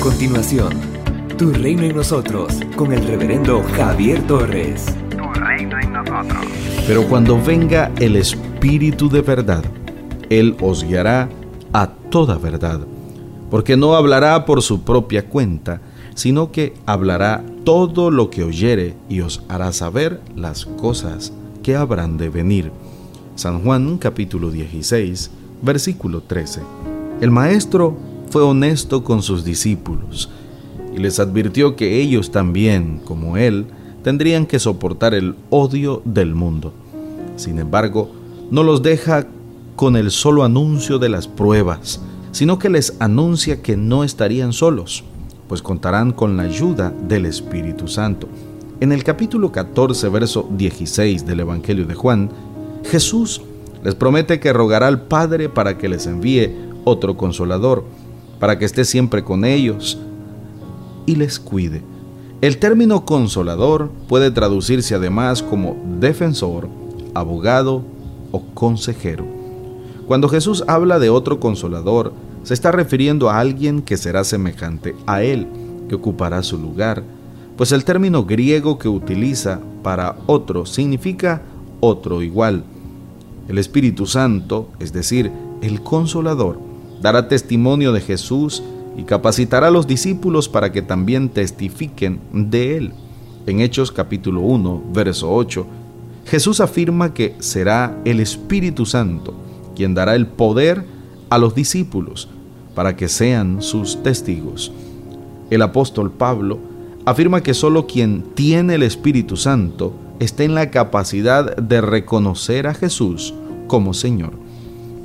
[0.00, 0.74] continuación,
[1.36, 4.86] Tu Reino en Nosotros, con el reverendo Javier Torres.
[5.10, 6.46] Tu Reino en Nosotros.
[6.86, 9.64] Pero cuando venga el Espíritu de verdad,
[10.30, 11.28] Él os guiará
[11.72, 12.80] a toda verdad,
[13.50, 15.80] porque no hablará por su propia cuenta,
[16.14, 22.18] sino que hablará todo lo que oyere y os hará saber las cosas que habrán
[22.18, 22.70] de venir.
[23.34, 25.30] San Juan capítulo 16,
[25.62, 26.62] versículo 13.
[27.20, 27.96] El maestro
[28.30, 30.30] fue honesto con sus discípulos
[30.94, 33.66] y les advirtió que ellos también, como él,
[34.02, 36.72] tendrían que soportar el odio del mundo.
[37.36, 38.10] Sin embargo,
[38.50, 39.26] no los deja
[39.76, 42.00] con el solo anuncio de las pruebas,
[42.32, 45.04] sino que les anuncia que no estarían solos,
[45.48, 48.28] pues contarán con la ayuda del Espíritu Santo.
[48.80, 52.30] En el capítulo 14, verso 16 del Evangelio de Juan,
[52.84, 53.40] Jesús
[53.84, 57.84] les promete que rogará al Padre para que les envíe otro consolador,
[58.38, 59.98] para que esté siempre con ellos
[61.06, 61.82] y les cuide.
[62.40, 66.68] El término consolador puede traducirse además como defensor,
[67.14, 67.82] abogado
[68.30, 69.24] o consejero.
[70.06, 72.12] Cuando Jesús habla de otro consolador,
[72.44, 75.48] se está refiriendo a alguien que será semejante a él,
[75.88, 77.02] que ocupará su lugar,
[77.56, 81.42] pues el término griego que utiliza para otro significa
[81.80, 82.62] otro igual.
[83.48, 86.67] El Espíritu Santo, es decir, el consolador,
[87.00, 88.62] dará testimonio de Jesús
[88.96, 92.92] y capacitará a los discípulos para que también testifiquen de Él.
[93.46, 95.66] En Hechos capítulo 1, verso 8,
[96.26, 99.34] Jesús afirma que será el Espíritu Santo
[99.78, 100.84] quien dará el poder
[101.30, 102.28] a los discípulos
[102.74, 104.72] para que sean sus testigos.
[105.50, 106.58] El apóstol Pablo
[107.04, 112.74] afirma que solo quien tiene el Espíritu Santo está en la capacidad de reconocer a
[112.74, 113.34] Jesús
[113.68, 114.32] como Señor.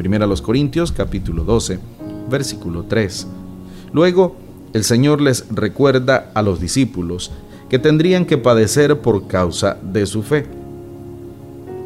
[0.00, 1.78] Primera a los Corintios capítulo 12,
[2.30, 3.26] versículo 3.
[3.92, 4.34] Luego,
[4.72, 7.30] el Señor les recuerda a los discípulos
[7.68, 10.46] que tendrían que padecer por causa de su fe.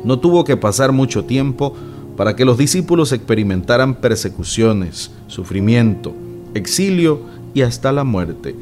[0.05, 1.75] No tuvo que pasar mucho tiempo
[2.17, 6.15] para que los discípulos experimentaran persecuciones, sufrimiento,
[6.55, 7.19] exilio
[7.53, 8.55] y hasta la muerte.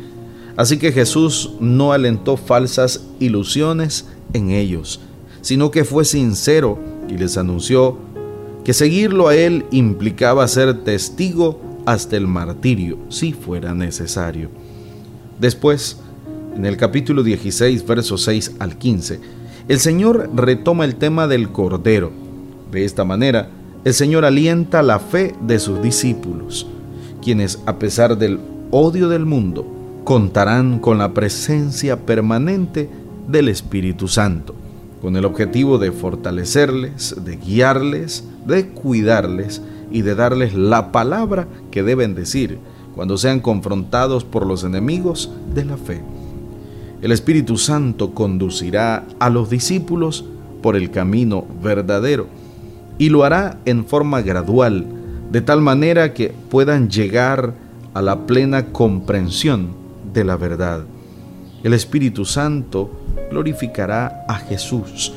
[0.57, 5.01] Así que Jesús no alentó falsas ilusiones en ellos,
[5.43, 7.99] sino que fue sincero y les anunció
[8.65, 14.51] que seguirlo a él implicaba ser testigo hasta el martirio, si fuera necesario.
[15.41, 15.99] Después,
[16.57, 19.21] en el capítulo 16, versos 6 al 15,
[19.69, 22.13] el Señor retoma el tema del Cordero.
[22.71, 23.49] De esta manera,
[23.85, 26.67] el Señor alienta la fe de sus discípulos,
[27.21, 28.39] quienes, a pesar del
[28.71, 29.67] odio del mundo,
[30.05, 32.89] contarán con la presencia permanente
[33.27, 34.62] del Espíritu Santo
[35.03, 41.83] con el objetivo de fortalecerles, de guiarles, de cuidarles y de darles la palabra que
[41.83, 42.61] deben decir
[42.95, 46.03] cuando sean confrontados por los enemigos de la fe.
[47.03, 50.25] El Espíritu Santo conducirá a los discípulos
[50.63, 52.29] por el camino verdadero
[52.97, 54.87] y lo hará en forma gradual,
[55.33, 57.55] de tal manera que puedan llegar
[57.93, 59.71] a la plena comprensión
[60.15, 60.85] de la verdad.
[61.65, 63.02] El Espíritu Santo
[63.33, 65.13] glorificará a Jesús,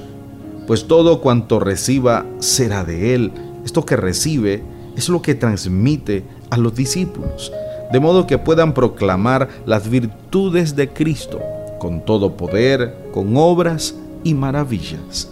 [0.68, 3.32] pues todo cuanto reciba será de Él.
[3.66, 4.64] Esto que recibe
[4.96, 7.52] es lo que transmite a los discípulos,
[7.92, 11.42] de modo que puedan proclamar las virtudes de Cristo
[11.78, 15.30] con todo poder, con obras y maravillas.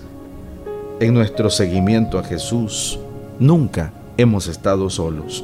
[1.00, 3.00] En nuestro seguimiento a Jesús
[3.40, 5.44] nunca hemos estado solos,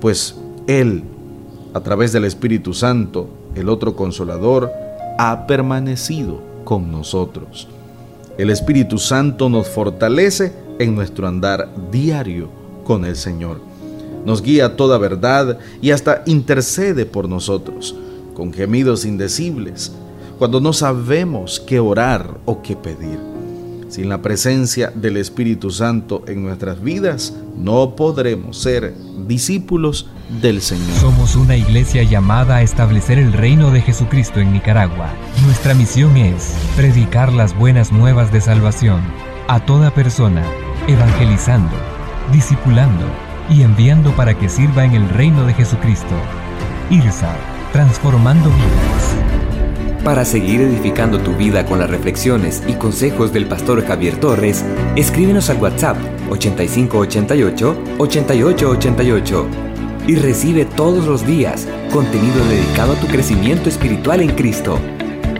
[0.00, 1.04] pues Él,
[1.74, 4.70] a través del Espíritu Santo, el otro consolador,
[5.18, 7.68] ha permanecido con nosotros.
[8.38, 12.48] El Espíritu Santo nos fortalece en nuestro andar diario
[12.84, 13.60] con el Señor.
[14.24, 17.94] Nos guía toda verdad y hasta intercede por nosotros
[18.34, 19.92] con gemidos indecibles
[20.38, 23.31] cuando no sabemos qué orar o qué pedir.
[23.92, 28.94] Sin la presencia del Espíritu Santo en nuestras vidas, no podremos ser
[29.26, 30.08] discípulos
[30.40, 30.96] del Señor.
[30.98, 35.10] Somos una iglesia llamada a establecer el reino de Jesucristo en Nicaragua.
[35.44, 39.02] Nuestra misión es predicar las buenas nuevas de salvación
[39.46, 40.42] a toda persona,
[40.88, 41.76] evangelizando,
[42.32, 43.04] discipulando
[43.50, 46.14] y enviando para que sirva en el reino de Jesucristo.
[46.88, 47.36] IRSA,
[47.74, 49.21] transformando vidas.
[50.04, 54.64] Para seguir edificando tu vida con las reflexiones y consejos del pastor Javier Torres,
[54.96, 55.96] escríbenos al WhatsApp
[56.28, 59.46] 8588 8888
[60.08, 64.76] y recibe todos los días contenido dedicado a tu crecimiento espiritual en Cristo.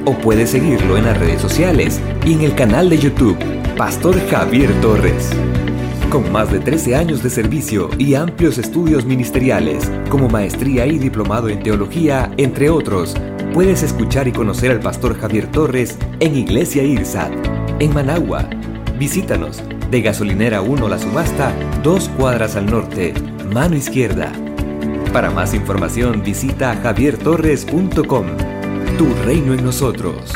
[0.05, 3.38] O puedes seguirlo en las redes sociales y en el canal de YouTube,
[3.76, 5.31] Pastor Javier Torres.
[6.08, 11.49] Con más de 13 años de servicio y amplios estudios ministeriales, como maestría y diplomado
[11.49, 13.17] en teología, entre otros,
[13.53, 17.33] puedes escuchar y conocer al pastor Javier Torres en Iglesia IRSAT,
[17.81, 18.49] en Managua.
[18.99, 21.53] Visítanos de Gasolinera 1 La Subasta,
[21.83, 23.13] dos cuadras al norte,
[23.53, 24.33] mano izquierda.
[25.13, 28.27] Para más información visita javiertorres.com.
[28.97, 30.33] Tu reino en nosotros.